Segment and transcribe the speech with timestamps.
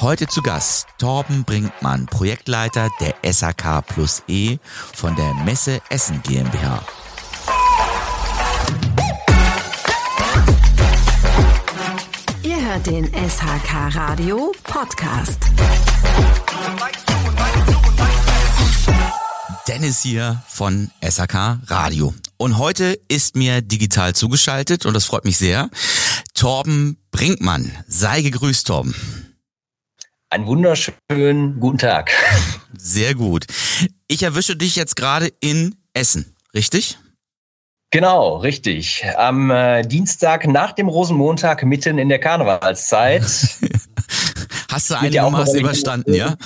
[0.00, 4.58] Heute zu Gast Torben Brinkmann, Projektleiter der SAK Plus E
[4.94, 6.84] von der Messe Essen GmbH.
[12.44, 15.40] Ihr hört den SHK Radio Podcast.
[19.66, 22.14] Dennis hier von SAK Radio.
[22.36, 25.70] Und heute ist mir digital zugeschaltet und das freut mich sehr.
[26.34, 27.72] Torben Brinkmann.
[27.88, 28.94] Sei gegrüßt, Torben.
[30.30, 32.10] Einen wunderschönen guten Tag.
[32.76, 33.46] Sehr gut.
[34.08, 36.98] Ich erwische dich jetzt gerade in Essen, richtig?
[37.90, 39.06] Genau, richtig.
[39.16, 43.22] Am äh, Dienstag nach dem Rosenmontag mitten in der Karnevalszeit.
[44.70, 46.36] Hast du einigermaßen überstanden, ja?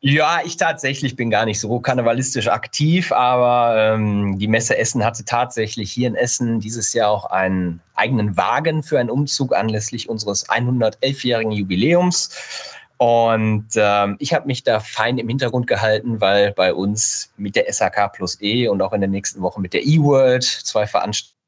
[0.00, 5.24] Ja, ich tatsächlich bin gar nicht so karnevalistisch aktiv, aber ähm, die Messe Essen hatte
[5.24, 10.48] tatsächlich hier in Essen dieses Jahr auch einen eigenen Wagen für einen Umzug anlässlich unseres
[10.48, 12.30] 111-jährigen Jubiläums.
[12.96, 17.72] Und ähm, ich habe mich da fein im Hintergrund gehalten, weil bei uns mit der
[17.72, 21.39] SAK plus E und auch in der nächsten Woche mit der eWorld zwei Veranstaltungen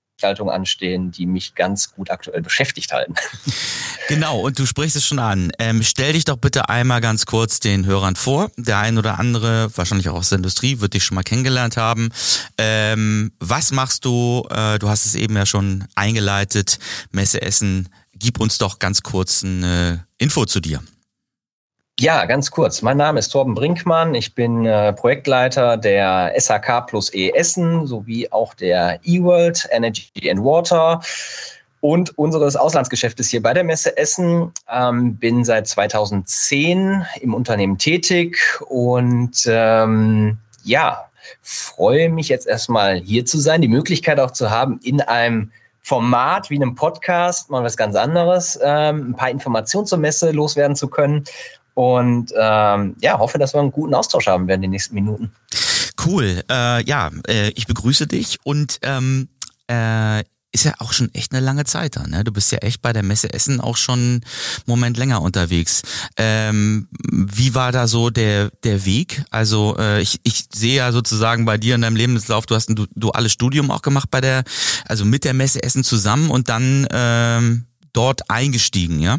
[0.48, 3.14] anstehen, die mich ganz gut aktuell beschäftigt halten.
[4.08, 5.52] Genau, und du sprichst es schon an.
[5.58, 8.50] Ähm, stell dich doch bitte einmal ganz kurz den Hörern vor.
[8.56, 12.10] Der ein oder andere, wahrscheinlich auch aus der Industrie, wird dich schon mal kennengelernt haben.
[12.58, 14.44] Ähm, was machst du?
[14.50, 16.78] Äh, du hast es eben ja schon eingeleitet.
[17.12, 17.88] Messe Essen.
[18.14, 20.82] Gib uns doch ganz kurz eine Info zu dir.
[22.00, 22.82] Ja, ganz kurz.
[22.82, 24.14] Mein Name ist Torben Brinkmann.
[24.14, 30.40] Ich bin äh, Projektleiter der SHK plus E Essen sowie auch der eWorld Energy and
[30.40, 31.00] Water
[31.80, 34.52] und unseres Auslandsgeschäftes hier bei der Messe Essen.
[34.70, 41.04] Ähm, bin seit 2010 im Unternehmen tätig und ähm, ja,
[41.42, 46.48] freue mich jetzt erstmal hier zu sein, die Möglichkeit auch zu haben, in einem Format
[46.48, 50.88] wie einem Podcast mal was ganz anderes, ähm, ein paar Informationen zur Messe loswerden zu
[50.88, 51.24] können
[51.74, 55.32] und ähm, ja, hoffe, dass wir einen guten Austausch haben werden in den nächsten Minuten.
[56.04, 56.42] Cool.
[56.50, 59.28] Äh, ja, äh, ich begrüße dich und ähm,
[59.68, 60.22] äh,
[60.52, 62.24] ist ja auch schon echt eine lange Zeit da, ne?
[62.24, 64.24] Du bist ja echt bei der Messe Essen auch schon einen
[64.66, 65.82] Moment länger unterwegs.
[66.18, 69.24] Ähm, wie war da so der, der Weg?
[69.30, 72.86] Also äh, ich, ich sehe ja sozusagen bei dir in deinem Lebenslauf, du hast ein
[72.94, 74.44] duales Studium auch gemacht bei der,
[74.84, 79.18] also mit der Messe Essen zusammen und dann ähm, dort eingestiegen, ja?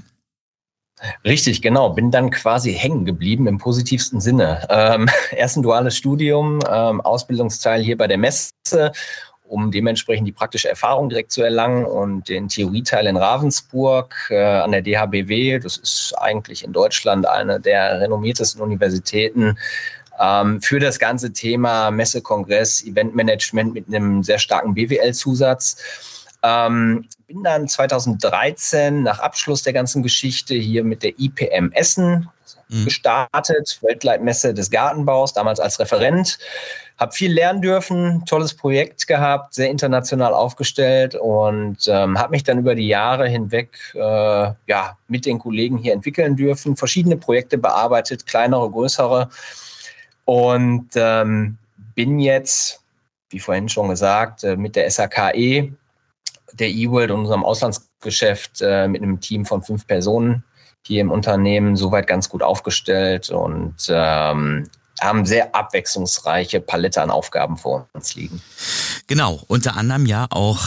[1.26, 1.90] Richtig, genau.
[1.90, 4.66] Bin dann quasi hängen geblieben im positivsten Sinne.
[4.70, 8.92] Ähm, erst ein duales Studium, ähm, Ausbildungsteil hier bei der Messe,
[9.44, 14.72] um dementsprechend die praktische Erfahrung direkt zu erlangen und den Theorieteil in Ravensburg äh, an
[14.72, 15.60] der DHBW.
[15.60, 19.58] Das ist eigentlich in Deutschland eine der renommiertesten Universitäten
[20.20, 25.78] ähm, für das ganze Thema Messe, Kongress, Eventmanagement mit einem sehr starken BWL-Zusatz.
[26.44, 32.30] Ähm, bin dann 2013 nach Abschluss der ganzen Geschichte hier mit der IPM Essen
[32.68, 32.86] mhm.
[32.86, 36.38] gestartet, Weltleitmesse des Gartenbaus, damals als Referent.
[37.00, 42.60] Habe viel lernen dürfen, tolles Projekt gehabt, sehr international aufgestellt und ähm, habe mich dann
[42.60, 48.28] über die Jahre hinweg äh, ja, mit den Kollegen hier entwickeln dürfen, verschiedene Projekte bearbeitet,
[48.28, 49.30] kleinere, größere
[50.26, 51.58] und ähm,
[51.96, 52.82] bin jetzt,
[53.30, 55.74] wie vorhin schon gesagt, äh, mit der SAKE
[56.54, 60.44] der eWorld und unserem Auslandsgeschäft äh, mit einem Team von fünf Personen
[60.86, 64.70] hier im Unternehmen soweit ganz gut aufgestellt und ähm,
[65.02, 68.42] haben sehr abwechslungsreiche Palette an Aufgaben vor uns liegen.
[69.08, 70.60] Genau, unter anderem ja auch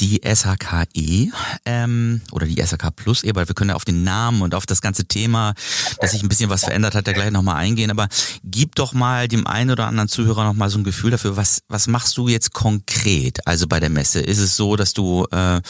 [0.00, 1.30] die SHKE
[1.64, 4.66] ähm, oder die SHK Plus, eh, weil wir können ja auf den Namen und auf
[4.66, 5.54] das ganze Thema,
[6.00, 7.90] dass sich ein bisschen was verändert hat, da gleich nochmal eingehen.
[7.90, 8.08] Aber
[8.44, 11.86] gib doch mal dem einen oder anderen Zuhörer nochmal so ein Gefühl dafür, was, was
[11.86, 13.46] machst du jetzt konkret?
[13.46, 15.60] Also bei der Messe, ist es so, dass du äh,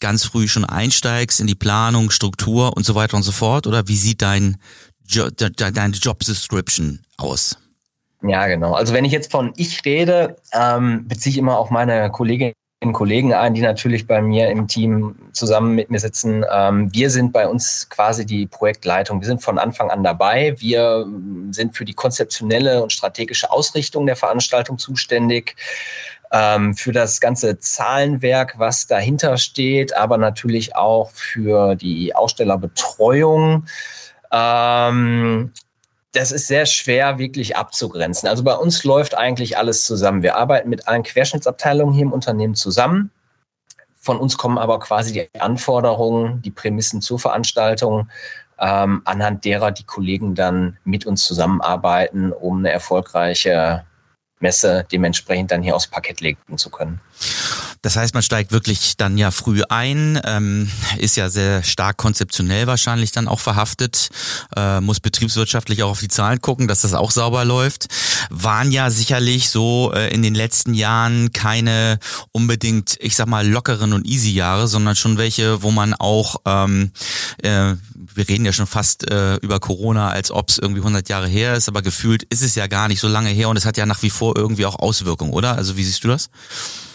[0.00, 3.66] ganz früh schon einsteigst in die Planung, Struktur und so weiter und so fort?
[3.66, 4.58] Oder wie sieht dein
[5.06, 7.56] jo deine Job Description aus?
[8.22, 8.72] Ja, genau.
[8.74, 12.57] Also wenn ich jetzt von ich rede, ähm, beziehe ich immer auch meine Kolleginnen und
[12.92, 16.44] Kollegen ein, die natürlich bei mir im Team zusammen mit mir sitzen.
[16.50, 19.20] Ähm, wir sind bei uns quasi die Projektleitung.
[19.20, 20.54] Wir sind von Anfang an dabei.
[20.58, 21.06] Wir
[21.50, 25.56] sind für die konzeptionelle und strategische Ausrichtung der Veranstaltung zuständig
[26.32, 33.66] ähm, für das ganze Zahlenwerk, was dahinter steht, aber natürlich auch für die Ausstellerbetreuung.
[34.30, 35.52] Ähm,
[36.12, 38.28] das ist sehr schwer wirklich abzugrenzen.
[38.28, 40.22] Also bei uns läuft eigentlich alles zusammen.
[40.22, 43.10] Wir arbeiten mit allen Querschnittsabteilungen hier im Unternehmen zusammen.
[43.96, 48.08] Von uns kommen aber quasi die Anforderungen, die Prämissen zur Veranstaltung,
[48.58, 53.84] ähm, anhand derer die Kollegen dann mit uns zusammenarbeiten, um eine erfolgreiche
[54.40, 57.00] Messe dementsprechend dann hier aufs Parkett legen zu können.
[57.82, 62.66] Das heißt, man steigt wirklich dann ja früh ein, ähm, ist ja sehr stark konzeptionell
[62.66, 64.08] wahrscheinlich dann auch verhaftet,
[64.56, 67.86] äh, muss betriebswirtschaftlich auch auf die Zahlen gucken, dass das auch sauber läuft.
[68.30, 71.98] Waren ja sicherlich so äh, in den letzten Jahren keine
[72.32, 76.92] unbedingt, ich sag mal, lockeren und easy Jahre, sondern schon welche, wo man auch, ähm,
[77.42, 77.74] äh,
[78.14, 81.54] wir reden ja schon fast äh, über Corona, als ob es irgendwie 100 Jahre her
[81.54, 83.86] ist, aber gefühlt ist es ja gar nicht so lange her und es hat ja
[83.86, 85.56] nach wie vor irgendwie auch Auswirkungen, oder?
[85.56, 86.30] Also wie siehst du das?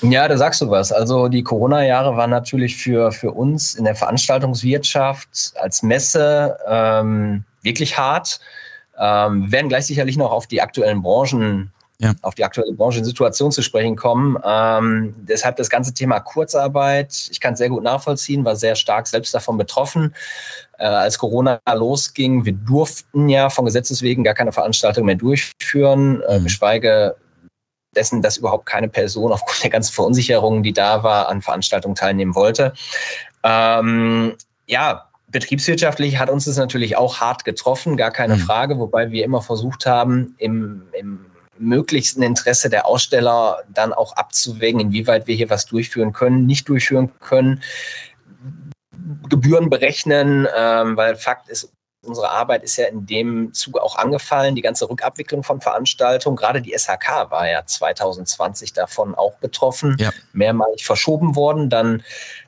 [0.02, 0.73] Ja, da sagst du was.
[0.74, 7.98] Also die Corona-Jahre waren natürlich für, für uns in der Veranstaltungswirtschaft als Messe ähm, wirklich
[7.98, 8.40] hart.
[8.98, 11.72] Ähm, werden gleich sicherlich noch auf die aktuellen Branchen
[12.04, 12.14] ja.
[12.22, 14.38] auf die aktuelle Branchensituation zu sprechen kommen.
[14.44, 19.08] Ähm, deshalb das ganze Thema Kurzarbeit, ich kann es sehr gut nachvollziehen, war sehr stark
[19.08, 20.14] selbst davon betroffen.
[20.78, 26.22] Äh, als Corona losging, wir durften ja von Gesetzes wegen gar keine Veranstaltung mehr durchführen,
[26.28, 26.44] äh, mhm.
[26.44, 27.16] geschweige
[27.96, 32.36] dessen, dass überhaupt keine Person aufgrund der ganzen Verunsicherungen, die da war, an Veranstaltungen teilnehmen
[32.36, 32.74] wollte.
[33.44, 34.36] Ähm,
[34.68, 38.40] ja, betriebswirtschaftlich hat uns das natürlich auch hart getroffen, gar keine mhm.
[38.40, 41.26] Frage, wobei wir immer versucht haben, im, im
[41.58, 47.12] möglichsten Interesse der Aussteller dann auch abzuwägen, inwieweit wir hier was durchführen können, nicht durchführen
[47.20, 47.62] können,
[49.30, 51.72] Gebühren berechnen, ähm, weil Fakt ist,
[52.04, 56.36] unsere Arbeit ist ja in dem Zuge auch angefallen, die ganze Rückabwicklung von Veranstaltungen.
[56.36, 60.12] Gerade die SHK war ja 2020 davon auch betroffen, ja.
[60.34, 61.70] mehrmalig verschoben worden.
[61.70, 62.04] Dann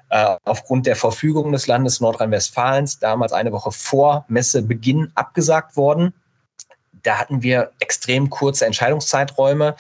[0.10, 6.14] äh, aufgrund der Verfügung des Landes Nordrhein-Westfalens damals eine Woche vor Messebeginn abgesagt worden.
[7.04, 9.76] Da hatten wir extrem kurze Entscheidungszeiträume.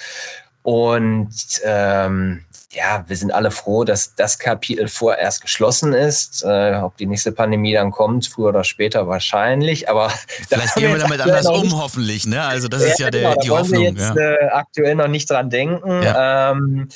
[0.65, 6.44] Und ähm, ja, wir sind alle froh, dass das Kapitel vorerst geschlossen ist.
[6.44, 9.88] Äh, ob die nächste Pandemie dann kommt, früher oder später wahrscheinlich.
[9.88, 10.09] Aber
[10.50, 12.25] vielleicht gehen wir damit anders um, nicht, hoffentlich.
[12.25, 12.41] Ne?
[12.41, 13.81] Also das ja, ist ja der, genau, die da Hoffnung.
[13.83, 14.31] Wir jetzt ja.
[14.31, 16.01] äh, aktuell noch nicht dran denken.
[16.01, 16.51] Ja.
[16.53, 16.89] Ähm,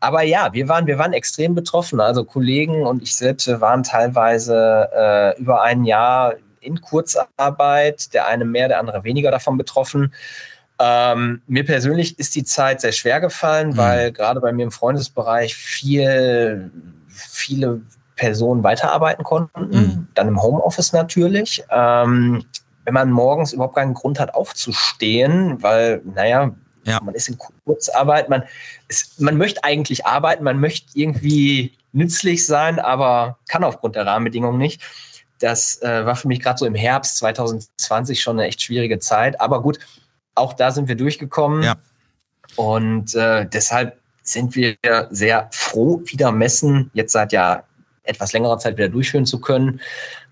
[0.00, 2.00] aber ja, wir waren, wir waren extrem betroffen.
[2.00, 8.44] Also Kollegen und ich selbst waren teilweise äh, über ein Jahr in Kurzarbeit, der eine
[8.44, 10.12] mehr, der andere weniger davon betroffen.
[10.78, 13.76] Ähm, mir persönlich ist die Zeit sehr schwer gefallen, mhm.
[13.76, 16.70] weil gerade bei mir im Freundesbereich viel,
[17.08, 17.80] viele
[18.16, 20.08] Personen weiterarbeiten konnten, mhm.
[20.14, 21.64] dann im Homeoffice natürlich.
[21.70, 22.44] Ähm,
[22.84, 26.52] wenn man morgens überhaupt keinen Grund hat, aufzustehen, weil, naja,
[26.84, 27.00] ja.
[27.02, 28.42] man ist in Kurzarbeit, man,
[28.88, 34.58] ist, man möchte eigentlich arbeiten, man möchte irgendwie nützlich sein, aber kann aufgrund der Rahmenbedingungen
[34.58, 34.82] nicht.
[35.38, 39.40] Das äh, war für mich gerade so im Herbst 2020 schon eine echt schwierige Zeit.
[39.40, 39.78] Aber gut,
[40.34, 41.62] auch da sind wir durchgekommen.
[41.62, 41.76] Ja.
[42.56, 44.76] Und äh, deshalb sind wir
[45.10, 47.64] sehr froh, wieder Messen jetzt seit ja
[48.04, 49.80] etwas längerer Zeit wieder durchführen zu können,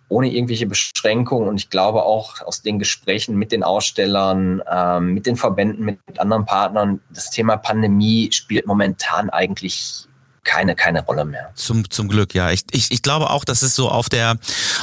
[0.09, 1.49] ohne irgendwelche Beschränkungen.
[1.49, 5.99] Und ich glaube auch aus den Gesprächen mit den Ausstellern, ähm, mit den Verbänden, mit
[6.19, 10.07] anderen Partnern, das Thema Pandemie spielt momentan eigentlich
[10.45, 11.53] keine, keine Rolle mehr.
[11.55, 12.51] Zum, zum Glück, ja.
[12.51, 14.37] Ich, ich, ich glaube auch, dass es so auf der,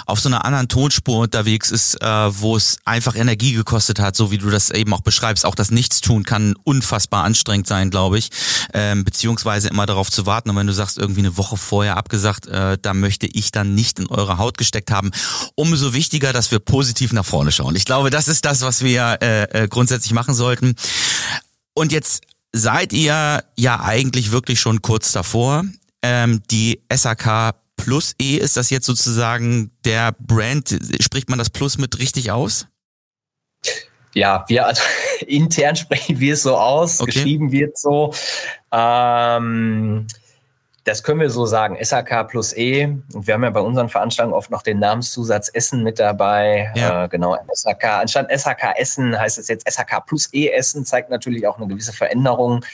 [0.05, 4.31] auf so einer anderen Tonspur unterwegs ist, äh, wo es einfach Energie gekostet hat, so
[4.31, 5.45] wie du das eben auch beschreibst.
[5.45, 8.29] Auch das Nichtstun kann unfassbar anstrengend sein, glaube ich.
[8.73, 10.49] Ähm, beziehungsweise immer darauf zu warten.
[10.49, 13.99] Und wenn du sagst, irgendwie eine Woche vorher abgesagt, äh, da möchte ich dann nicht
[13.99, 15.11] in eure Haut gesteckt haben.
[15.55, 17.75] Umso wichtiger, dass wir positiv nach vorne schauen.
[17.75, 20.75] Ich glaube, das ist das, was wir äh, äh, grundsätzlich machen sollten.
[21.73, 25.63] Und jetzt seid ihr ja eigentlich wirklich schon kurz davor.
[26.01, 30.77] Ähm, die SAK Plus E, ist das jetzt sozusagen der Brand?
[30.99, 32.67] Spricht man das Plus mit richtig aus?
[34.13, 34.81] Ja, wir also
[35.27, 37.11] intern sprechen wir es so aus, okay.
[37.11, 38.13] geschrieben wird so.
[38.71, 40.07] Ähm,
[40.89, 41.77] das können wir so sagen.
[41.79, 42.85] SAK plus E.
[43.13, 46.71] Und wir haben ja bei unseren Veranstaltungen oft noch den Namenszusatz Essen mit dabei.
[46.75, 47.05] Ja.
[47.05, 47.83] Äh, genau, SAK.
[47.83, 51.93] Anstatt SAK Essen heißt es jetzt SAK plus E Essen, zeigt natürlich auch eine gewisse
[51.93, 52.65] Veränderung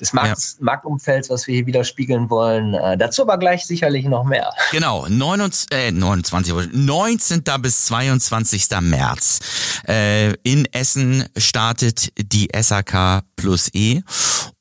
[0.00, 0.56] des Markt, ja.
[0.60, 2.74] Marktumfelds, was wir hier widerspiegeln wollen.
[2.74, 4.52] Äh, dazu aber gleich sicherlich noch mehr.
[4.70, 7.42] Genau, 29, äh, 29 19.
[7.60, 8.80] bis 22.
[8.80, 9.40] März.
[9.88, 14.02] Äh, in Essen startet die SAK plus E.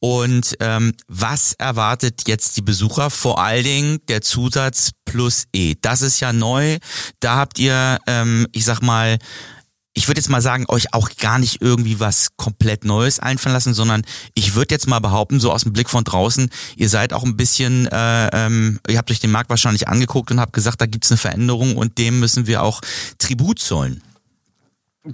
[0.06, 3.10] Und ähm, was erwartet jetzt die Besucher?
[3.10, 5.74] Vor allen Dingen der Zusatz plus E.
[5.82, 6.78] Das ist ja neu.
[7.22, 9.18] Da habt ihr, ähm, ich sag mal,
[9.96, 13.74] ich würde jetzt mal sagen, euch auch gar nicht irgendwie was komplett Neues einfallen lassen,
[13.74, 14.04] sondern
[14.36, 17.36] ich würde jetzt mal behaupten, so aus dem Blick von draußen, ihr seid auch ein
[17.36, 21.10] bisschen, äh, ähm, ihr habt euch den Markt wahrscheinlich angeguckt und habt gesagt, da gibt's
[21.10, 22.82] eine Veränderung und dem müssen wir auch
[23.18, 24.04] Tribut zollen.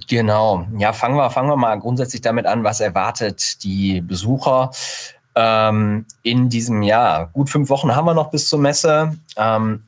[0.08, 0.66] Genau.
[0.78, 4.70] Ja, fangen wir, fangen wir mal grundsätzlich damit an, was erwartet die Besucher
[5.34, 7.28] ähm, in diesem Jahr.
[7.28, 9.16] Gut fünf Wochen haben wir noch bis zur Messe.
[9.36, 9.82] Ähm,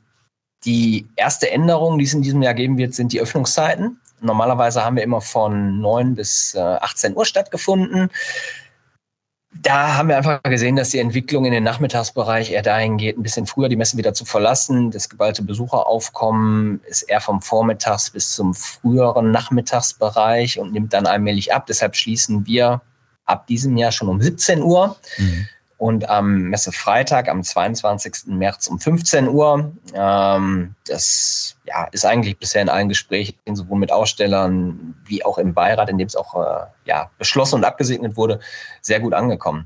[0.63, 3.99] die erste Änderung, die es in diesem Jahr geben wird, sind die Öffnungszeiten.
[4.21, 8.09] Normalerweise haben wir immer von 9 bis 18 äh, Uhr stattgefunden.
[9.61, 13.23] Da haben wir einfach gesehen, dass die Entwicklung in den Nachmittagsbereich eher dahin geht, ein
[13.23, 14.91] bisschen früher die Messe wieder zu verlassen.
[14.91, 21.53] Das geballte Besucheraufkommen ist eher vom Vormittags bis zum früheren Nachmittagsbereich und nimmt dann allmählich
[21.53, 21.65] ab.
[21.67, 22.81] Deshalb schließen wir
[23.25, 24.97] ab diesem Jahr schon um 17 Uhr.
[25.17, 25.47] Mhm
[25.77, 28.27] und am Messefreitag, am 22.
[28.27, 29.73] März um 15 Uhr.
[29.93, 35.53] Ähm, das ja, ist eigentlich bisher in allen Gesprächen, sowohl mit Ausstellern wie auch im
[35.53, 38.39] Beirat, in dem es auch äh, ja, beschlossen und abgesegnet wurde,
[38.81, 39.65] sehr gut angekommen.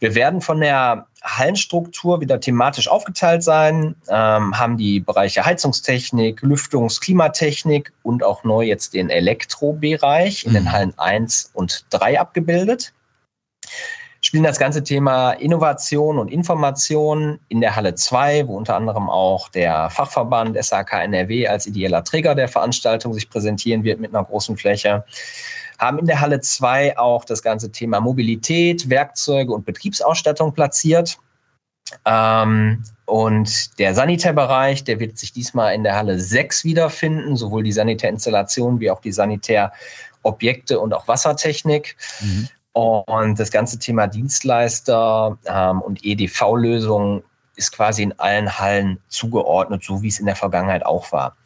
[0.00, 7.00] Wir werden von der Hallenstruktur wieder thematisch aufgeteilt sein, ähm, haben die Bereiche Heizungstechnik, Lüftungs-,
[7.00, 10.72] Klimatechnik und auch neu jetzt den Elektrobereich in den mhm.
[10.72, 12.92] Hallen 1 und 3 abgebildet
[14.24, 19.50] spielen das ganze Thema Innovation und Information in der Halle 2, wo unter anderem auch
[19.50, 24.56] der Fachverband SAK NRW als ideeller Träger der Veranstaltung sich präsentieren wird mit einer großen
[24.56, 25.04] Fläche.
[25.78, 31.18] Haben in der Halle 2 auch das ganze Thema Mobilität, Werkzeuge und Betriebsausstattung platziert.
[32.06, 37.72] Ähm, und der Sanitärbereich, der wird sich diesmal in der Halle 6 wiederfinden, sowohl die
[37.72, 41.96] Sanitärinstallation wie auch die Sanitärobjekte und auch Wassertechnik.
[42.22, 42.48] Mhm.
[42.74, 47.22] Und das ganze Thema Dienstleister ähm, und EDV-Lösungen
[47.56, 51.36] ist quasi in allen Hallen zugeordnet, so wie es in der Vergangenheit auch war.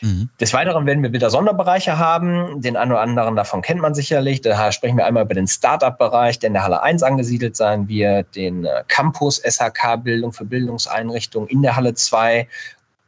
[0.00, 0.30] Mhm.
[0.40, 2.62] Des Weiteren werden wir wieder Sonderbereiche haben.
[2.62, 4.40] Den einen oder anderen davon kennt man sicherlich.
[4.40, 8.34] Da sprechen wir einmal über den Startup-Bereich, der in der Halle 1 angesiedelt sein wird,
[8.34, 12.48] den äh, Campus SHK Bildung für Bildungseinrichtungen in der Halle 2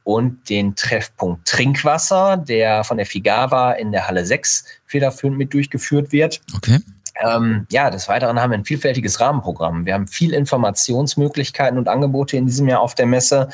[0.05, 6.13] und den Treffpunkt Trinkwasser, der von der Figava in der Halle 6 federführend mit durchgeführt
[6.13, 6.43] wird.
[6.55, 6.81] Okay.
[7.21, 9.85] Ähm, ja, des Weiteren haben wir ein vielfältiges Rahmenprogramm.
[9.85, 13.49] Wir haben viel Informationsmöglichkeiten und Angebote in diesem Jahr auf der Messe.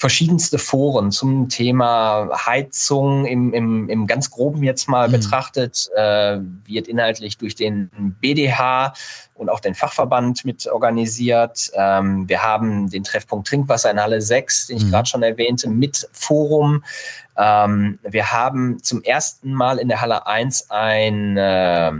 [0.00, 5.12] Verschiedenste Foren zum Thema Heizung im, im, im ganz groben jetzt mal mhm.
[5.12, 7.90] betrachtet, äh, wird inhaltlich durch den
[8.20, 8.92] BDH
[9.34, 11.72] und auch den Fachverband mit organisiert.
[11.74, 14.90] Ähm, wir haben den Treffpunkt Trinkwasser in Halle 6, den ich mhm.
[14.90, 16.84] gerade schon erwähnte, mit Forum.
[17.36, 21.92] Ähm, wir haben zum ersten Mal in der Halle 1 ein äh,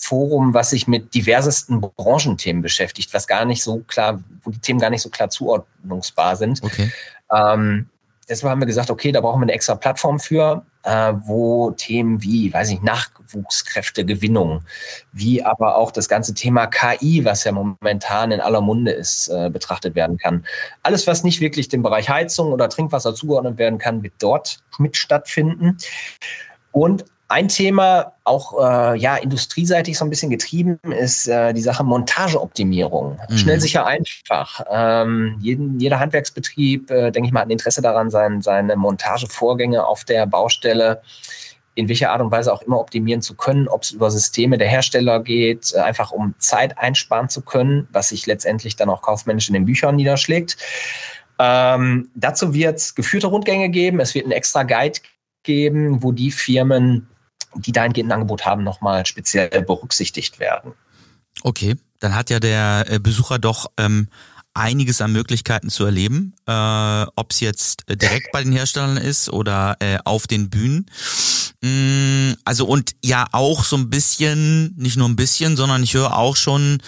[0.00, 4.78] Forum, was sich mit diversesten Branchenthemen beschäftigt, was gar nicht so klar, wo die Themen
[4.78, 6.62] gar nicht so klar zuordnungsbar sind.
[6.62, 6.90] Okay.
[7.34, 7.86] Ähm,
[8.28, 12.22] deshalb haben wir gesagt, okay, da brauchen wir eine extra Plattform für, äh, wo Themen
[12.22, 14.62] wie, weiß ich, Nachwuchskräftegewinnung,
[15.12, 19.50] wie aber auch das ganze Thema KI, was ja momentan in aller Munde ist, äh,
[19.50, 20.46] betrachtet werden kann.
[20.84, 24.96] Alles, was nicht wirklich dem Bereich Heizung oder Trinkwasser zugeordnet werden kann, wird dort mit
[24.96, 25.76] stattfinden.
[26.70, 31.84] Und ein Thema, auch äh, ja industrieseitig so ein bisschen getrieben, ist äh, die Sache
[31.84, 33.20] Montageoptimierung.
[33.28, 33.36] Mhm.
[33.36, 34.64] Schnell, sicher, einfach.
[34.70, 39.86] Ähm, jeden, jeder Handwerksbetrieb, äh, denke ich mal, hat ein Interesse daran, sein, seine Montagevorgänge
[39.86, 41.02] auf der Baustelle
[41.74, 44.66] in welcher Art und Weise auch immer optimieren zu können, ob es über Systeme der
[44.66, 49.48] Hersteller geht, äh, einfach um Zeit einsparen zu können, was sich letztendlich dann auch kaufmännisch
[49.48, 50.56] in den Büchern niederschlägt.
[51.38, 54.00] Ähm, dazu wird es geführte Rundgänge geben.
[54.00, 54.98] Es wird einen extra Guide
[55.44, 57.06] geben, wo die Firmen
[57.54, 60.72] die dahingehend ein Angebot haben, nochmal speziell berücksichtigt werden.
[61.42, 64.08] Okay, dann hat ja der äh, Besucher doch ähm,
[64.54, 69.76] einiges an Möglichkeiten zu erleben, äh, ob es jetzt direkt bei den Herstellern ist oder
[69.80, 70.86] äh, auf den Bühnen.
[71.60, 76.16] Mm, also und ja auch so ein bisschen, nicht nur ein bisschen, sondern ich höre
[76.16, 76.80] auch schon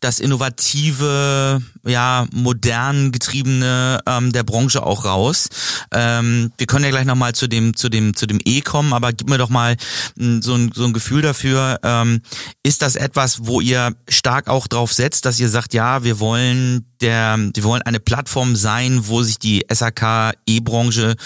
[0.00, 5.48] das innovative, ja modern getriebene ähm, der Branche auch raus.
[5.92, 9.12] Ähm, wir können ja gleich nochmal zu dem zu dem zu dem E kommen, aber
[9.12, 9.76] gib mir doch mal
[10.16, 11.78] mm, so ein, so ein Gefühl dafür.
[11.84, 12.20] Ähm,
[12.64, 16.84] ist das etwas, wo ihr stark auch drauf setzt, dass ihr sagt, ja, wir wollen
[17.00, 21.16] der, wir wollen eine Plattform sein, wo sich die SAK E-Branche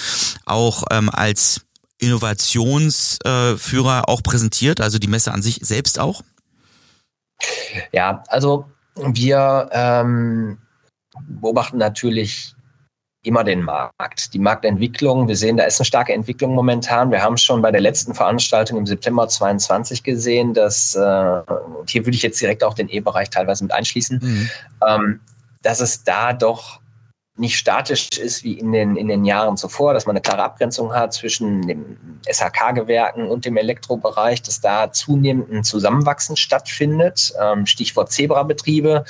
[0.45, 1.63] auch ähm, als
[1.99, 6.23] Innovationsführer auch präsentiert, also die Messe an sich selbst auch?
[7.93, 10.59] Ja, also wir ähm,
[11.29, 12.55] beobachten natürlich
[13.23, 15.29] immer den Markt, die Marktentwicklung.
[15.29, 17.11] Wir sehen, da ist eine starke Entwicklung momentan.
[17.11, 21.43] Wir haben schon bei der letzten Veranstaltung im September 22 gesehen, dass, äh,
[21.87, 24.51] hier würde ich jetzt direkt auch den E-Bereich teilweise mit einschließen, mhm.
[24.87, 25.21] ähm,
[25.63, 26.81] dass es da doch
[27.41, 30.93] nicht statisch ist wie in den, in den Jahren zuvor, dass man eine klare Abgrenzung
[30.93, 37.33] hat zwischen den SHK-Gewerken und dem Elektrobereich, dass da zunehmend ein Zusammenwachsen stattfindet.
[37.41, 39.05] Ähm, Stichwort Zebra-Betriebe.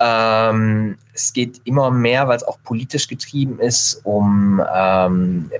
[0.00, 5.50] Ähm, es geht immer mehr, weil es auch politisch getrieben ist, um ähm,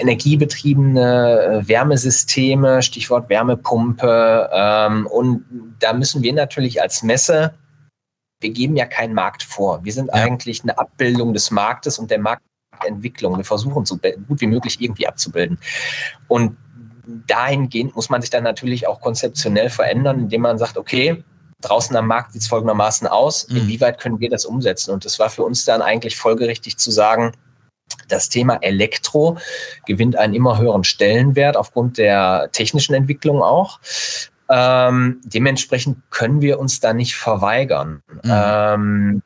[0.00, 4.50] energiebetriebene Wärmesysteme, Stichwort Wärmepumpe.
[4.52, 5.44] Ähm, und
[5.78, 7.52] da müssen wir natürlich als Messe
[8.44, 9.82] wir geben ja keinen Markt vor.
[9.84, 10.14] Wir sind ja.
[10.14, 13.38] eigentlich eine Abbildung des Marktes und der Marktentwicklung.
[13.38, 13.98] Wir versuchen so
[14.28, 15.58] gut wie möglich irgendwie abzubilden.
[16.28, 16.56] Und
[17.26, 21.24] dahingehend muss man sich dann natürlich auch konzeptionell verändern, indem man sagt, okay,
[21.62, 23.48] draußen am Markt sieht es folgendermaßen aus.
[23.48, 23.56] Mhm.
[23.56, 24.92] Inwieweit können wir das umsetzen?
[24.92, 27.32] Und das war für uns dann eigentlich folgerichtig zu sagen,
[28.08, 29.38] das Thema Elektro
[29.86, 33.80] gewinnt einen immer höheren Stellenwert aufgrund der technischen Entwicklung auch.
[34.48, 38.02] Ähm, dementsprechend können wir uns da nicht verweigern.
[38.08, 38.20] Mhm.
[38.24, 39.22] Ähm,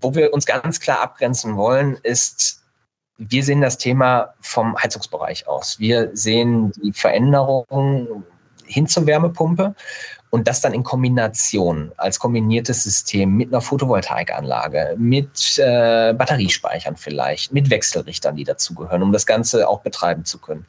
[0.00, 2.62] wo wir uns ganz klar abgrenzen wollen, ist,
[3.18, 5.80] wir sehen das Thema vom Heizungsbereich aus.
[5.80, 8.24] Wir sehen die Veränderung
[8.64, 9.74] hin zur Wärmepumpe
[10.30, 17.52] und das dann in Kombination als kombiniertes System mit einer Photovoltaikanlage, mit äh, Batteriespeichern vielleicht,
[17.52, 20.66] mit Wechselrichtern, die dazugehören, um das Ganze auch betreiben zu können.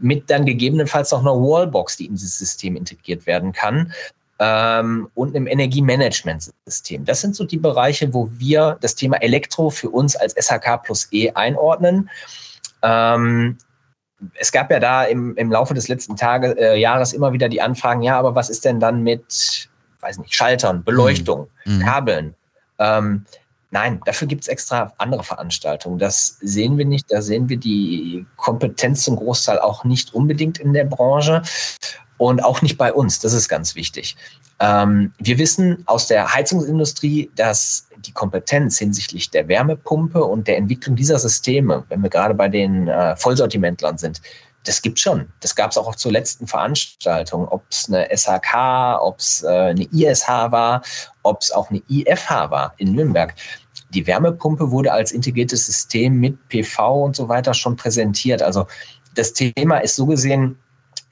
[0.00, 3.92] Mit dann gegebenenfalls noch einer Wallbox, die in dieses System integriert werden kann,
[4.38, 7.04] ähm, und einem Energiemanagementsystem.
[7.04, 11.08] Das sind so die Bereiche, wo wir das Thema Elektro für uns als SHK plus
[11.12, 12.10] E einordnen.
[12.82, 13.56] Ähm,
[14.34, 17.60] es gab ja da im, im Laufe des letzten Tage, äh, Jahres immer wieder die
[17.60, 19.68] Anfragen, ja, aber was ist denn dann mit,
[20.00, 21.80] weiß nicht, Schaltern, Beleuchtung, mhm.
[21.80, 22.34] Kabeln?
[22.78, 23.24] Ähm,
[23.74, 25.98] nein, dafür gibt es extra andere Veranstaltungen.
[25.98, 27.10] Das sehen wir nicht.
[27.10, 31.42] Da sehen wir die Kompetenz zum Großteil auch nicht unbedingt in der Branche
[32.16, 33.18] und auch nicht bei uns.
[33.18, 34.16] Das ist ganz wichtig.
[34.60, 40.94] Ähm, wir wissen aus der Heizungsindustrie, dass die Kompetenz hinsichtlich der Wärmepumpe und der Entwicklung
[40.94, 44.22] dieser Systeme, wenn wir gerade bei den äh, Vollsortimentlern sind,
[44.64, 45.28] das gibt schon.
[45.40, 49.84] Das gab es auch zur letzten Veranstaltung, ob es eine SHK, ob es äh, eine
[49.92, 50.82] ISH war,
[51.22, 53.34] ob es auch eine IFH war in Nürnberg.
[53.94, 58.42] Die Wärmepumpe wurde als integriertes System mit PV und so weiter schon präsentiert.
[58.42, 58.66] Also
[59.14, 60.58] das Thema ist so gesehen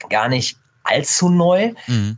[0.09, 1.73] gar nicht allzu neu.
[1.87, 2.17] Mhm.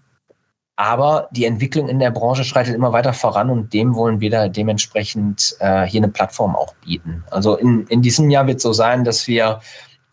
[0.77, 4.49] Aber die Entwicklung in der Branche schreitet immer weiter voran und dem wollen wir da
[4.49, 7.23] dementsprechend äh, hier eine Plattform auch bieten.
[7.31, 9.61] Also in, in diesem Jahr wird es so sein, dass wir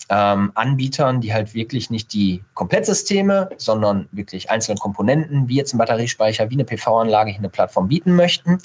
[0.09, 5.79] ähm, Anbietern, die halt wirklich nicht die Komplettsysteme, sondern wirklich einzelne Komponenten, wie jetzt ein
[5.79, 8.59] Batteriespeicher, wie eine PV-Anlage, hier eine Plattform bieten möchten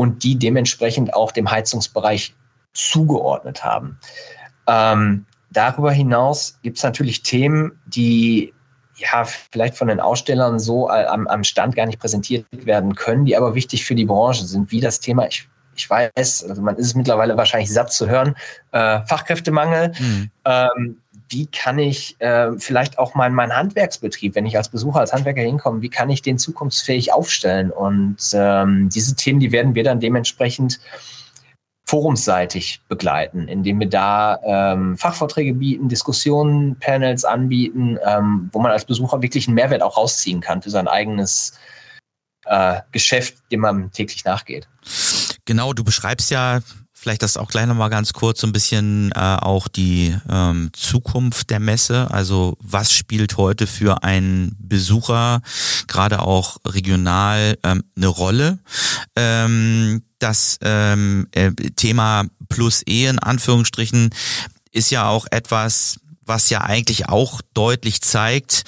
[0.00, 2.34] und die dementsprechend auch dem Heizungsbereich
[2.72, 3.98] zugeordnet haben.
[4.66, 8.54] Ähm, darüber hinaus gibt es natürlich Themen, die
[8.96, 13.36] ja, vielleicht von den Ausstellern so am, am Stand gar nicht präsentiert werden können, die
[13.36, 16.86] aber wichtig für die Branche sind, wie das Thema, ich, ich weiß, also man ist
[16.86, 18.34] es mittlerweile wahrscheinlich satt zu hören,
[18.72, 19.92] äh, Fachkräftemangel.
[19.98, 20.30] Mhm.
[20.46, 20.96] Ähm,
[21.30, 25.42] wie kann ich äh, vielleicht auch mal meinen Handwerksbetrieb, wenn ich als Besucher, als Handwerker
[25.42, 27.70] hinkomme, wie kann ich den zukunftsfähig aufstellen?
[27.70, 30.80] Und ähm, diese Themen, die werden wir dann dementsprechend
[31.86, 38.84] forumseitig begleiten, indem wir da ähm, Fachvorträge bieten, Diskussionen, Panels anbieten, ähm, wo man als
[38.84, 41.58] Besucher wirklich einen Mehrwert auch rausziehen kann für sein eigenes
[42.44, 44.68] äh, Geschäft, dem man täglich nachgeht.
[45.44, 46.60] Genau, du beschreibst ja
[47.00, 51.48] Vielleicht das auch gleich nochmal ganz kurz so ein bisschen äh, auch die ähm, Zukunft
[51.48, 52.10] der Messe.
[52.10, 55.40] Also was spielt heute für einen Besucher,
[55.86, 58.58] gerade auch regional, ähm, eine Rolle?
[59.16, 64.10] Ähm, das ähm, äh, Thema Plus E in Anführungsstrichen
[64.70, 68.64] ist ja auch etwas, was ja eigentlich auch deutlich zeigt,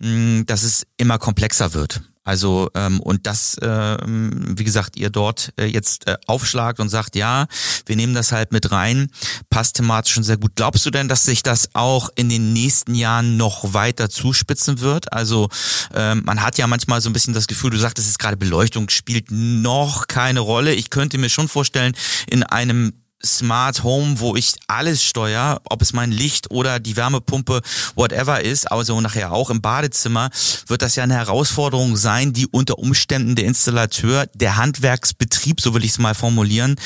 [0.00, 2.00] mh, dass es immer komplexer wird.
[2.24, 7.16] Also ähm, und das, ähm, wie gesagt, ihr dort äh, jetzt äh, aufschlagt und sagt,
[7.16, 7.46] ja,
[7.86, 9.10] wir nehmen das halt mit rein,
[9.50, 10.52] passt thematisch schon sehr gut.
[10.56, 15.12] Glaubst du denn, dass sich das auch in den nächsten Jahren noch weiter zuspitzen wird?
[15.12, 15.48] Also
[15.94, 18.88] ähm, man hat ja manchmal so ein bisschen das Gefühl, du sagtest es gerade, Beleuchtung
[18.88, 20.74] spielt noch keine Rolle.
[20.74, 21.94] Ich könnte mir schon vorstellen,
[22.26, 22.92] in einem
[23.24, 27.62] Smart Home, wo ich alles steuere, ob es mein Licht oder die Wärmepumpe,
[27.94, 30.30] whatever ist, also nachher auch im Badezimmer,
[30.66, 35.84] wird das ja eine Herausforderung sein, die unter Umständen der Installateur, der Handwerksbetrieb, so will
[35.84, 36.76] ich es mal formulieren,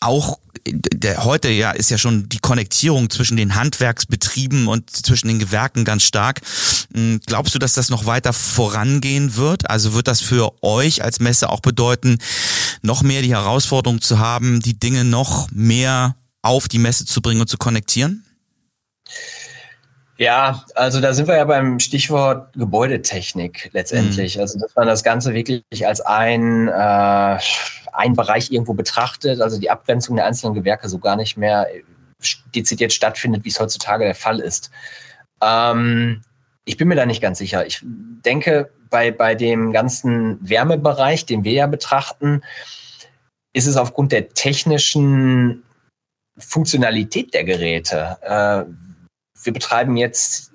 [0.00, 5.38] auch der, heute ja ist ja schon die Konnektierung zwischen den Handwerksbetrieben und zwischen den
[5.38, 6.40] Gewerken ganz stark.
[6.94, 9.70] Hm, glaubst du, dass das noch weiter vorangehen wird?
[9.70, 12.18] Also wird das für euch als Messe auch bedeuten,
[12.82, 17.40] noch mehr die Herausforderung zu haben, die Dinge noch mehr auf die Messe zu bringen
[17.40, 18.25] und zu konnektieren?
[20.18, 24.36] Ja, also da sind wir ja beim Stichwort Gebäudetechnik letztendlich.
[24.36, 24.40] Mhm.
[24.40, 27.38] Also dass man das Ganze wirklich als ein, äh,
[27.92, 31.66] ein Bereich irgendwo betrachtet, also die Abgrenzung der einzelnen Gewerke so gar nicht mehr
[32.54, 34.70] dezidiert stattfindet, wie es heutzutage der Fall ist.
[35.42, 36.22] Ähm,
[36.64, 37.66] ich bin mir da nicht ganz sicher.
[37.66, 42.42] Ich denke, bei, bei dem ganzen Wärmebereich, den wir ja betrachten,
[43.52, 45.62] ist es aufgrund der technischen
[46.38, 48.85] Funktionalität der Geräte, äh,
[49.46, 50.52] wir betreiben jetzt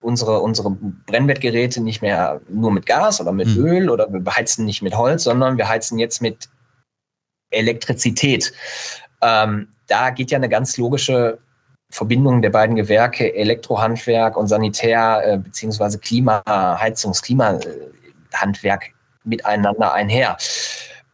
[0.00, 0.70] unsere, unsere
[1.06, 3.64] Brennwertgeräte nicht mehr nur mit Gas oder mit mhm.
[3.64, 6.48] Öl oder wir beheizen nicht mit Holz, sondern wir heizen jetzt mit
[7.50, 8.52] Elektrizität.
[9.20, 11.38] Ähm, da geht ja eine ganz logische
[11.90, 18.90] Verbindung der beiden Gewerke, Elektrohandwerk und Sanitär- äh, beziehungsweise Klima, Heizungs-, Klimahandwerk
[19.24, 20.36] miteinander einher.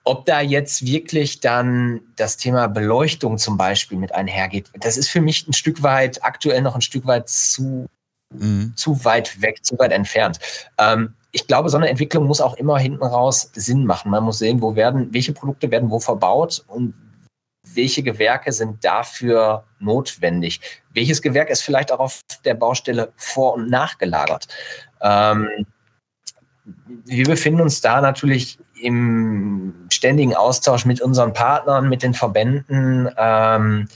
[0.09, 5.21] Ob da jetzt wirklich dann das Thema Beleuchtung zum Beispiel mit einhergeht, das ist für
[5.21, 7.90] mich ein Stück weit, aktuell noch ein Stück weit zu,
[8.33, 8.73] mhm.
[8.75, 10.38] zu weit weg, zu weit entfernt.
[10.79, 14.11] Ähm, ich glaube, so eine Entwicklung muss auch immer hinten raus Sinn machen.
[14.11, 16.94] Man muss sehen, wo werden, welche Produkte werden wo verbaut und
[17.75, 20.62] welche Gewerke sind dafür notwendig.
[20.94, 24.49] Welches Gewerk ist vielleicht auch auf der Baustelle vor- und nachgelagert?
[25.03, 25.66] Ähm,
[27.05, 33.88] wir befinden uns da natürlich im ständigen Austausch mit unseren Partnern, mit den Verbänden, ähm,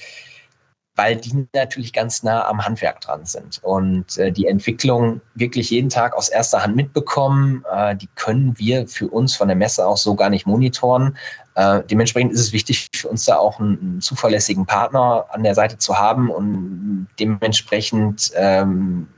[0.94, 5.88] weil die natürlich ganz nah am Handwerk dran sind und äh, die Entwicklung wirklich jeden
[5.88, 7.64] Tag aus erster Hand mitbekommen.
[7.72, 11.16] Äh, die können wir für uns von der Messe auch so gar nicht monitoren.
[11.54, 15.54] Äh, dementsprechend ist es wichtig für uns da auch einen, einen, zuverlässigen Partner an der
[15.54, 19.08] Seite zu haben und dementsprechend ähm,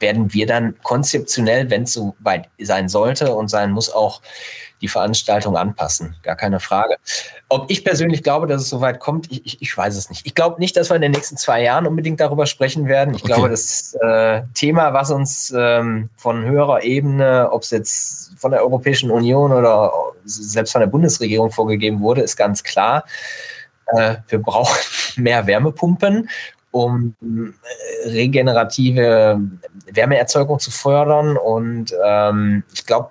[0.00, 4.20] werden wir dann konzeptionell, wenn es so weit sein sollte und sein muss, auch
[4.80, 6.16] die Veranstaltung anpassen.
[6.22, 6.96] Gar keine Frage.
[7.48, 10.26] Ob ich persönlich glaube, dass es so weit kommt, ich, ich, ich weiß es nicht.
[10.26, 13.14] Ich glaube nicht, dass wir in den nächsten zwei Jahren unbedingt darüber sprechen werden.
[13.14, 13.34] Ich okay.
[13.34, 18.62] glaube, das äh, Thema, was uns ähm, von höherer Ebene, ob es jetzt von der
[18.62, 19.92] Europäischen Union oder
[20.24, 23.04] selbst von der Bundesregierung vorgegeben wurde, ist ganz klar.
[23.94, 24.76] Äh, wir brauchen
[25.16, 26.28] mehr Wärmepumpen
[26.70, 29.40] um äh, regenerative
[29.92, 31.36] Wärmeerzeugung zu fördern.
[31.36, 33.10] Und ähm, ich glaube,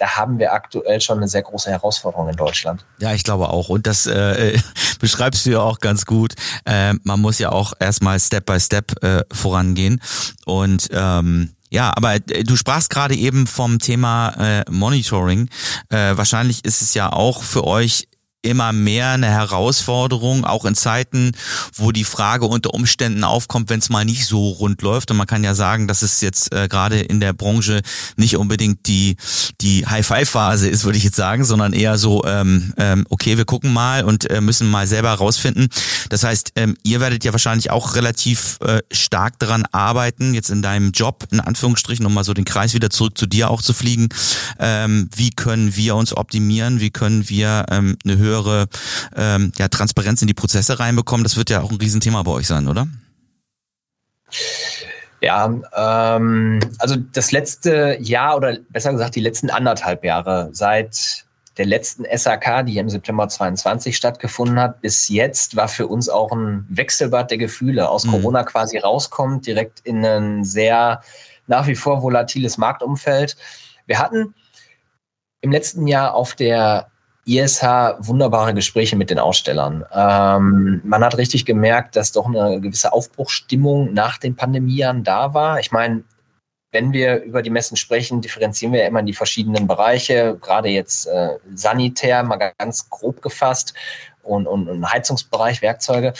[0.00, 2.86] da haben wir aktuell schon eine sehr große Herausforderung in Deutschland.
[3.00, 3.68] Ja, ich glaube auch.
[3.68, 4.58] Und das äh,
[5.00, 6.34] beschreibst du ja auch ganz gut.
[6.64, 10.00] Äh, man muss ja auch erstmal Step by Step äh, vorangehen.
[10.46, 15.48] Und ähm, ja, aber äh, du sprachst gerade eben vom Thema äh, Monitoring.
[15.90, 18.08] Äh, wahrscheinlich ist es ja auch für euch
[18.42, 21.32] immer mehr eine Herausforderung, auch in Zeiten,
[21.74, 25.10] wo die Frage unter Umständen aufkommt, wenn es mal nicht so rund läuft.
[25.10, 27.82] Und man kann ja sagen, dass es jetzt äh, gerade in der Branche
[28.16, 29.16] nicht unbedingt die,
[29.60, 33.72] die High-Five-Phase ist, würde ich jetzt sagen, sondern eher so, ähm, ähm, okay, wir gucken
[33.72, 35.68] mal und äh, müssen mal selber rausfinden.
[36.08, 40.62] Das heißt, ähm, ihr werdet ja wahrscheinlich auch relativ äh, stark daran arbeiten, jetzt in
[40.62, 43.74] deinem Job, in Anführungsstrichen, um mal so den Kreis wieder zurück zu dir auch zu
[43.74, 44.08] fliegen.
[44.58, 46.80] Ähm, wie können wir uns optimieren?
[46.80, 48.66] Wie können wir ähm, eine höhere höhere
[49.14, 51.24] ähm, ja, Transparenz in die Prozesse reinbekommen.
[51.24, 52.86] Das wird ja auch ein Riesenthema bei euch sein, oder?
[55.20, 61.26] Ja, ähm, also das letzte Jahr oder besser gesagt die letzten anderthalb Jahre seit
[61.58, 66.32] der letzten SAK, die im September 22 stattgefunden hat, bis jetzt war für uns auch
[66.32, 67.88] ein Wechselbad der Gefühle.
[67.88, 68.12] Aus mhm.
[68.12, 71.02] Corona quasi rauskommt, direkt in ein sehr
[71.48, 73.36] nach wie vor volatiles Marktumfeld.
[73.86, 74.34] Wir hatten
[75.42, 76.89] im letzten Jahr auf der
[77.26, 77.62] ISH
[77.98, 79.84] wunderbare Gespräche mit den Ausstellern.
[79.92, 85.60] Ähm, man hat richtig gemerkt, dass doch eine gewisse Aufbruchstimmung nach den Pandemiejahren da war.
[85.60, 86.02] Ich meine,
[86.72, 90.68] wenn wir über die Messen sprechen, differenzieren wir ja immer in die verschiedenen Bereiche, gerade
[90.68, 93.74] jetzt äh, sanitär, mal ganz grob gefasst,
[94.22, 96.12] und, und, und Heizungsbereich, Werkzeuge.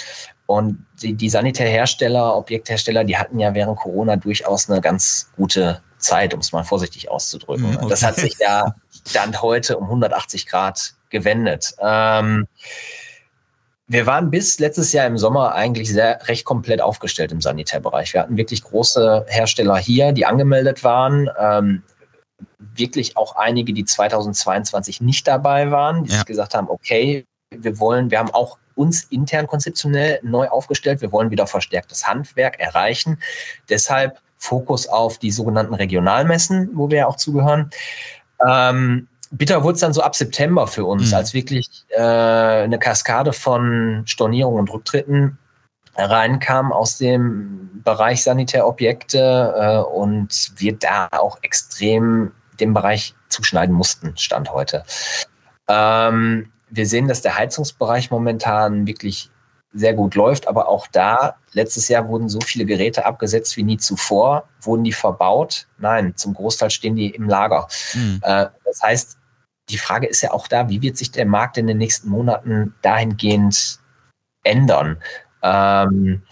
[0.46, 6.34] Und die, die Sanitärhersteller, Objekthersteller, die hatten ja während Corona durchaus eine ganz gute Zeit,
[6.34, 7.70] um es mal vorsichtig auszudrücken.
[7.70, 7.88] Mhm, okay.
[7.88, 8.74] Das hat sich ja
[9.12, 11.74] dann heute um 180 Grad gewendet.
[11.80, 12.46] Ähm,
[13.86, 18.14] wir waren bis letztes Jahr im Sommer eigentlich sehr recht komplett aufgestellt im Sanitärbereich.
[18.14, 21.28] Wir hatten wirklich große Hersteller hier, die angemeldet waren.
[21.38, 21.82] Ähm,
[22.58, 26.22] wirklich auch einige, die 2022 nicht dabei waren, die ja.
[26.22, 31.00] gesagt haben, okay, wir wollen, wir haben auch uns intern konzeptionell neu aufgestellt.
[31.00, 33.18] Wir wollen wieder verstärktes Handwerk erreichen.
[33.68, 37.70] Deshalb Fokus auf die sogenannten Regionalmessen, wo wir ja auch zugehören.
[38.48, 41.16] Ähm, bitter wurde es dann so ab September für uns, mhm.
[41.16, 45.38] als wirklich äh, eine Kaskade von Stornierungen und Rücktritten
[45.96, 54.16] reinkam aus dem Bereich Sanitärobjekte äh, und wir da auch extrem dem Bereich zuschneiden mussten,
[54.16, 54.84] Stand heute.
[55.68, 59.30] Ähm, wir sehen, dass der Heizungsbereich momentan wirklich
[59.72, 63.78] sehr gut läuft, aber auch da, letztes Jahr wurden so viele Geräte abgesetzt wie nie
[63.78, 64.48] zuvor.
[64.62, 65.66] Wurden die verbaut?
[65.78, 67.68] Nein, zum Großteil stehen die im Lager.
[67.94, 68.20] Mhm.
[68.22, 69.18] Äh, das heißt,
[69.68, 72.74] die Frage ist ja auch da, wie wird sich der Markt in den nächsten Monaten
[72.82, 73.78] dahingehend
[74.42, 74.96] ändern?
[75.42, 76.22] Ähm,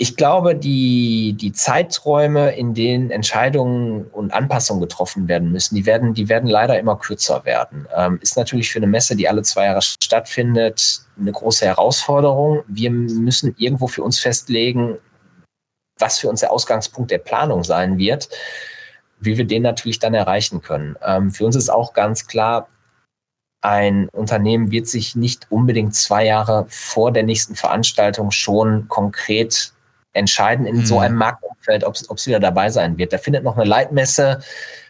[0.00, 6.14] ich glaube, die, die Zeiträume, in denen Entscheidungen und Anpassungen getroffen werden müssen, die werden,
[6.14, 7.88] die werden leider immer kürzer werden.
[7.94, 12.62] Ähm, ist natürlich für eine Messe, die alle zwei Jahre stattfindet, eine große Herausforderung.
[12.68, 14.98] Wir müssen irgendwo für uns festlegen,
[15.98, 18.28] was für uns der Ausgangspunkt der Planung sein wird,
[19.18, 20.94] wie wir den natürlich dann erreichen können.
[21.04, 22.68] Ähm, für uns ist auch ganz klar,
[23.62, 29.72] ein Unternehmen wird sich nicht unbedingt zwei Jahre vor der nächsten Veranstaltung schon konkret
[30.18, 30.86] entscheiden in mhm.
[30.86, 33.12] so einem Marktumfeld, ob es wieder dabei sein wird.
[33.12, 34.40] Da findet noch eine Leitmesse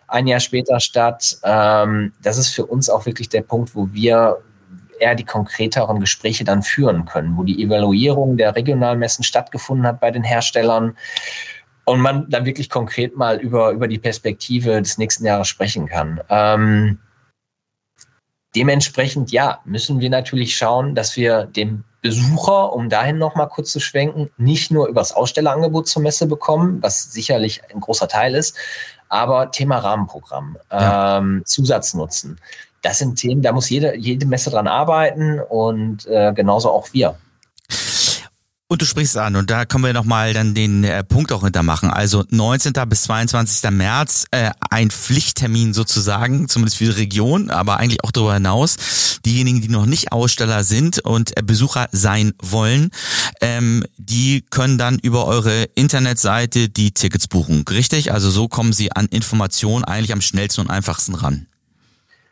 [0.09, 1.39] ein Jahr später statt.
[1.45, 4.39] Ähm, das ist für uns auch wirklich der Punkt, wo wir
[4.99, 10.11] eher die konkreteren Gespräche dann führen können, wo die Evaluierung der Regionalmessen stattgefunden hat bei
[10.11, 10.97] den Herstellern
[11.85, 16.21] und man dann wirklich konkret mal über, über die Perspektive des nächsten Jahres sprechen kann.
[16.29, 16.99] Ähm,
[18.57, 23.73] dementsprechend, ja, müssen wir natürlich schauen, dass wir dem Besucher, um dahin noch mal kurz
[23.73, 28.35] zu schwenken, nicht nur über das Ausstellerangebot zur Messe bekommen, was sicherlich ein großer Teil
[28.35, 28.57] ist,
[29.09, 31.19] aber Thema Rahmenprogramm, ja.
[31.19, 32.39] ähm, Zusatznutzen
[32.83, 37.17] das sind Themen, da muss jede, jede Messe dran arbeiten und äh, genauso auch wir.
[38.71, 41.89] Und du sprichst an und da können wir nochmal dann den äh, Punkt auch hintermachen.
[41.89, 42.75] Also 19.
[42.87, 43.71] bis 22.
[43.71, 48.77] März äh, ein Pflichttermin sozusagen, zumindest für die Region, aber eigentlich auch darüber hinaus.
[49.25, 52.91] Diejenigen, die noch nicht Aussteller sind und äh, Besucher sein wollen,
[53.41, 57.65] ähm, die können dann über eure Internetseite die Tickets buchen.
[57.71, 58.13] Richtig?
[58.13, 61.47] Also so kommen sie an Informationen eigentlich am schnellsten und einfachsten ran.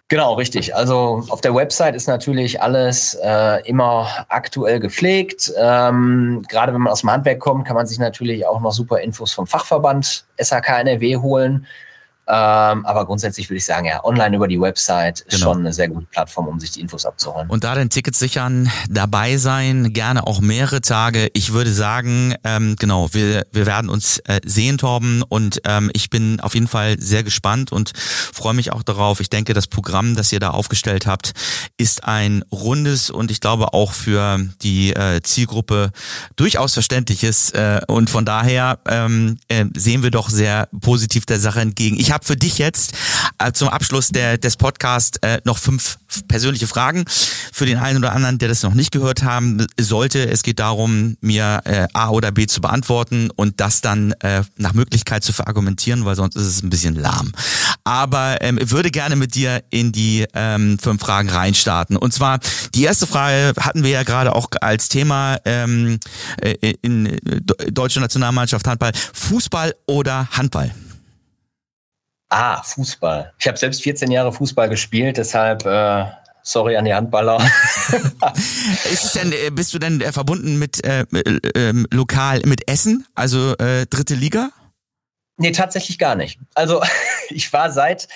[0.08, 0.72] Genau, richtig.
[0.76, 5.52] Also auf der Website ist natürlich alles äh, immer aktuell gepflegt.
[5.58, 9.00] Ähm, gerade wenn man aus dem Handwerk kommt, kann man sich natürlich auch noch super
[9.00, 11.66] Infos vom Fachverband SAK NRW holen.
[12.28, 15.52] Ähm, aber grundsätzlich würde ich sagen, ja, online über die Website ist genau.
[15.52, 17.48] schon eine sehr gute Plattform, um sich die Infos abzuholen.
[17.48, 21.28] Und da den Tickets sichern, dabei sein, gerne auch mehrere Tage.
[21.34, 25.22] Ich würde sagen, ähm, genau, wir, wir werden uns äh, sehen, Torben.
[25.22, 29.20] Und ähm, ich bin auf jeden Fall sehr gespannt und freue mich auch darauf.
[29.20, 31.32] Ich denke, das Programm, das ihr da aufgestellt habt,
[31.76, 35.92] ist ein rundes und ich glaube auch für die äh, Zielgruppe
[36.34, 37.50] durchaus verständliches.
[37.50, 41.98] Äh, und von daher ähm, äh, sehen wir doch sehr positiv der Sache entgegen.
[42.00, 42.94] Ich habe für dich jetzt
[43.38, 45.98] äh, zum Abschluss der, des Podcasts äh, noch fünf
[46.28, 47.04] persönliche Fragen
[47.52, 50.26] für den einen oder anderen, der das noch nicht gehört haben sollte.
[50.30, 54.72] Es geht darum, mir äh, A oder B zu beantworten und das dann äh, nach
[54.72, 57.32] Möglichkeit zu verargumentieren, weil sonst ist es ein bisschen lahm.
[57.84, 61.98] Aber ähm, würde gerne mit dir in die ähm, fünf Fragen reinstarten.
[61.98, 62.40] Und zwar
[62.74, 66.00] die erste Frage hatten wir ja gerade auch als Thema ähm,
[66.40, 67.18] äh, in
[67.70, 68.92] deutsche Nationalmannschaft Handball.
[69.12, 70.72] Fußball oder Handball?
[72.28, 73.32] Ah, Fußball.
[73.38, 76.06] Ich habe selbst 14 Jahre Fußball gespielt, deshalb äh,
[76.42, 77.38] sorry an die Handballer.
[78.92, 83.06] Ist es denn, äh, bist du denn äh, verbunden mit äh, äh, lokal mit Essen,
[83.14, 84.50] also äh, dritte Liga?
[85.36, 86.40] Nee, tatsächlich gar nicht.
[86.54, 86.82] Also
[87.28, 88.08] ich war seit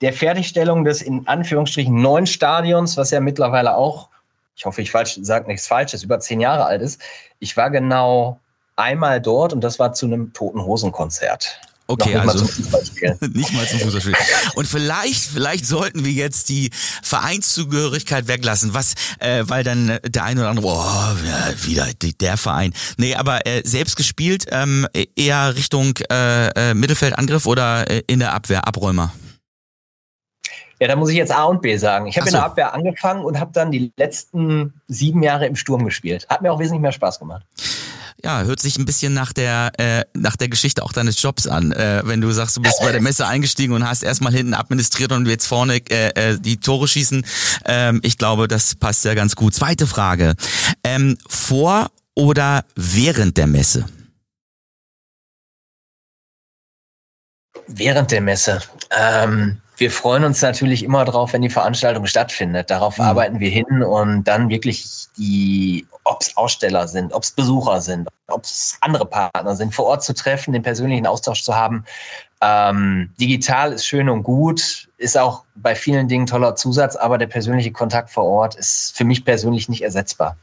[0.00, 4.08] der Fertigstellung des in Anführungsstrichen neuen Stadions, was ja mittlerweile auch,
[4.56, 7.00] ich hoffe, ich falsch, sage nichts Falsches, über zehn Jahre alt ist.
[7.38, 8.40] Ich war genau
[8.74, 11.60] einmal dort und das war zu einem Toten Hosen Konzert.
[11.88, 12.44] Okay, also
[13.32, 14.14] nicht mal zum Fußballspiel.
[14.54, 16.70] Und vielleicht, vielleicht sollten wir jetzt die
[17.02, 21.88] Vereinszugehörigkeit weglassen, was, äh, weil dann der eine oder andere, oh, ja, wieder
[22.20, 22.72] der Verein.
[22.96, 28.32] Nee, aber äh, selbst gespielt, ähm, eher Richtung äh, äh, Mittelfeldangriff oder äh, in der
[28.32, 29.12] Abwehr, Abräumer?
[30.80, 32.06] Ja, da muss ich jetzt A und B sagen.
[32.06, 32.36] Ich habe so.
[32.36, 36.26] in der Abwehr angefangen und habe dann die letzten sieben Jahre im Sturm gespielt.
[36.28, 37.44] Hat mir auch wesentlich mehr Spaß gemacht
[38.24, 41.72] ja, hört sich ein bisschen nach der, äh, nach der Geschichte auch deines Jobs an.
[41.72, 45.12] Äh, wenn du sagst, du bist bei der Messe eingestiegen und hast erstmal hinten administriert
[45.12, 47.26] und jetzt vorne äh, äh, die Tore schießen.
[47.64, 49.54] Ähm, ich glaube, das passt ja ganz gut.
[49.54, 50.34] Zweite Frage.
[50.84, 53.86] Ähm, vor oder während der Messe?
[57.66, 58.60] Während der Messe.
[58.90, 62.70] Ähm, wir freuen uns natürlich immer drauf, wenn die Veranstaltung stattfindet.
[62.70, 63.04] Darauf mhm.
[63.04, 68.08] arbeiten wir hin und dann wirklich die, ob es Aussteller sind, ob es Besucher sind,
[68.28, 71.84] ob es andere Partner sind, vor Ort zu treffen, den persönlichen Austausch zu haben.
[72.40, 77.28] Ähm, digital ist schön und gut, ist auch bei vielen Dingen toller Zusatz, aber der
[77.28, 80.36] persönliche Kontakt vor Ort ist für mich persönlich nicht ersetzbar.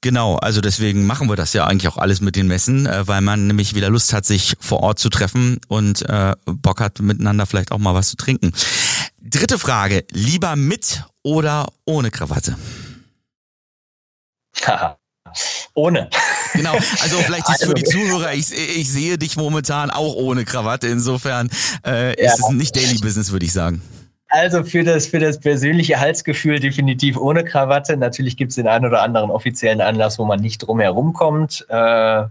[0.00, 3.20] Genau, also deswegen machen wir das ja eigentlich auch alles mit den Messen, äh, weil
[3.20, 7.46] man nämlich wieder Lust hat, sich vor Ort zu treffen und äh, Bock hat, miteinander
[7.46, 8.52] vielleicht auch mal was zu trinken.
[9.20, 12.56] Dritte Frage, lieber mit oder ohne Krawatte?
[15.74, 16.08] ohne.
[16.54, 20.44] Genau, also vielleicht ist für die also Zuhörer, ich, ich sehe dich momentan auch ohne
[20.44, 21.50] Krawatte, insofern
[21.84, 22.46] äh, ist ja.
[22.46, 23.82] es nicht Daily Business, würde ich sagen.
[24.28, 27.96] Also für das, für das persönliche Halsgefühl definitiv ohne Krawatte.
[27.96, 31.64] Natürlich gibt es den einen oder anderen offiziellen Anlass, wo man nicht drum herum kommt.
[31.68, 32.24] Äh,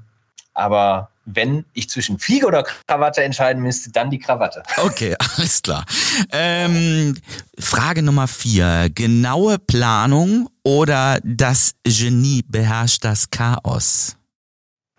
[0.54, 4.64] aber wenn ich zwischen Fliege oder Krawatte entscheiden müsste, dann die Krawatte.
[4.78, 5.86] Okay, alles klar.
[6.32, 7.18] Ähm,
[7.60, 8.90] Frage Nummer vier.
[8.94, 14.18] Genaue Planung oder das Genie beherrscht das Chaos?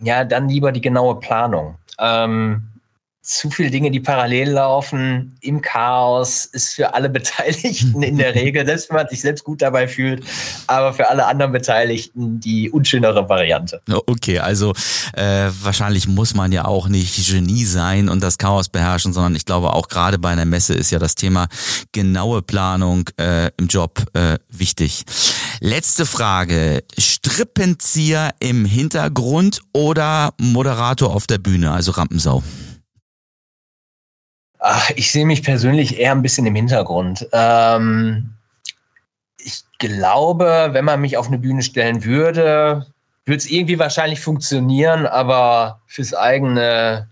[0.00, 1.78] Ja, dann lieber die genaue Planung.
[1.98, 2.68] Ähm,
[3.26, 8.64] zu viele Dinge, die parallel laufen, im Chaos, ist für alle Beteiligten in der Regel,
[8.64, 10.24] selbst wenn man sich selbst gut dabei fühlt,
[10.68, 13.80] aber für alle anderen Beteiligten die unschönere Variante.
[14.06, 14.72] Okay, also
[15.12, 19.44] äh, wahrscheinlich muss man ja auch nicht Genie sein und das Chaos beherrschen, sondern ich
[19.44, 21.48] glaube auch gerade bei einer Messe ist ja das Thema
[21.92, 25.04] genaue Planung äh, im Job äh, wichtig.
[25.60, 26.84] Letzte Frage.
[26.98, 32.42] Strippenzieher im Hintergrund oder Moderator auf der Bühne, also Rampensau?
[34.58, 37.26] Ach, ich sehe mich persönlich eher ein bisschen im Hintergrund.
[37.32, 38.30] Ähm,
[39.38, 42.86] ich glaube, wenn man mich auf eine Bühne stellen würde,
[43.24, 47.08] würde es irgendwie wahrscheinlich funktionieren, aber fürs eigene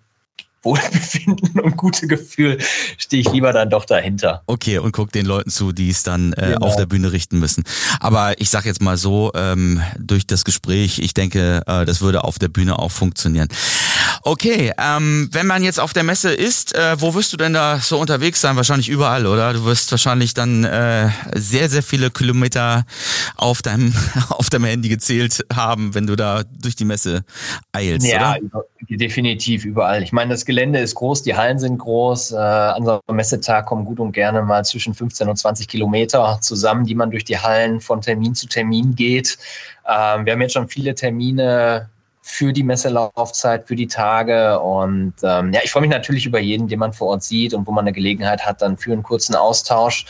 [0.64, 2.59] Wohlbefinden und gute Gefühl
[2.96, 4.42] stehe ich lieber dann doch dahinter.
[4.46, 6.66] Okay, und guck den Leuten zu, die es dann äh, genau.
[6.66, 7.64] auf der Bühne richten müssen.
[8.00, 12.24] Aber ich sage jetzt mal so, ähm, durch das Gespräch, ich denke, äh, das würde
[12.24, 13.48] auf der Bühne auch funktionieren.
[14.22, 17.78] Okay, ähm, wenn man jetzt auf der Messe ist, äh, wo wirst du denn da
[17.78, 18.56] so unterwegs sein?
[18.56, 19.52] Wahrscheinlich überall, oder?
[19.52, 22.84] Du wirst wahrscheinlich dann äh, sehr, sehr viele Kilometer
[23.36, 23.92] auf deinem,
[24.30, 27.24] auf deinem Handy gezählt haben, wenn du da durch die Messe
[27.72, 28.64] eilst, ja, oder?
[28.88, 30.02] definitiv überall.
[30.02, 32.32] Ich meine, das Gelände ist groß, die Hallen sind groß.
[32.32, 36.38] Äh, an so einem Messetag kommen gut und gerne mal zwischen 15 und 20 Kilometer
[36.40, 39.38] zusammen, die man durch die Hallen von Termin zu Termin geht.
[39.88, 41.88] Ähm, wir haben jetzt schon viele Termine
[42.26, 44.58] für die Messelaufzeit, für die Tage.
[44.58, 47.66] Und ähm, ja, ich freue mich natürlich über jeden, den man vor Ort sieht und
[47.66, 50.06] wo man eine Gelegenheit hat, dann für einen kurzen Austausch.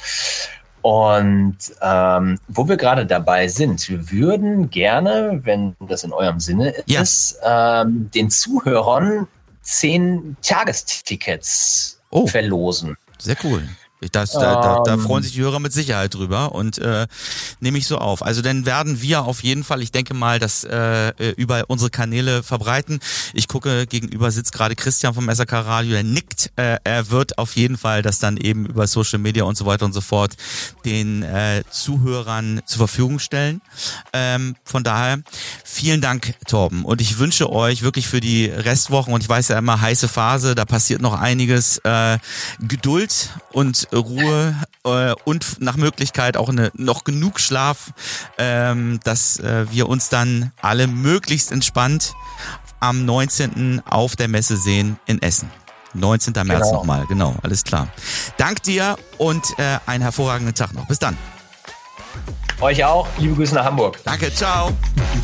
[0.81, 6.71] Und ähm, wo wir gerade dabei sind, wir würden gerne, wenn das in eurem Sinne
[6.87, 7.83] ist, ja.
[7.83, 9.27] ähm, den Zuhörern
[9.63, 12.29] zehn Tagestickets oh.
[12.29, 12.97] verlosen.
[13.19, 13.69] Sehr cool.
[14.13, 15.23] Das, da, da, da freuen ähm.
[15.25, 17.07] sich die Hörer mit Sicherheit drüber und äh,
[17.61, 18.23] nehme ich so auf.
[18.23, 22.43] Also dann werden wir auf jeden Fall, ich denke mal, das äh, über unsere Kanäle
[22.43, 23.01] verbreiten.
[23.33, 26.51] Ich gucke, gegenüber sitzt gerade Christian vom SRK Radio, der nickt.
[26.57, 29.85] Äh, er wird auf jeden Fall das dann eben über Social Media und so weiter
[29.85, 30.37] und so fort
[30.85, 33.61] den äh, Zuhörern zur Verfügung stellen.
[34.13, 35.19] Ähm, von daher
[35.65, 36.85] vielen Dank, Torben.
[36.85, 40.55] Und ich wünsche euch wirklich für die Restwochen, und ich weiß ja immer, heiße Phase,
[40.55, 42.19] da passiert noch einiges, äh,
[42.61, 44.55] Geduld und Ruhe
[44.85, 47.93] äh, und nach Möglichkeit auch eine, noch genug Schlaf,
[48.39, 52.15] ähm, dass äh, wir uns dann alle möglichst entspannt
[52.81, 53.83] am 19.
[53.89, 55.51] auf der Messe sehen in Essen.
[55.95, 56.33] 19.
[56.33, 56.73] März genau.
[56.73, 57.89] nochmal, genau, alles klar.
[58.37, 60.87] Dank dir und äh, einen hervorragenden Tag noch.
[60.87, 61.17] Bis dann.
[62.61, 63.07] Euch auch.
[63.19, 63.99] Liebe Grüße nach Hamburg.
[64.05, 64.73] Danke, ciao.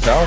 [0.02, 0.26] Ciao.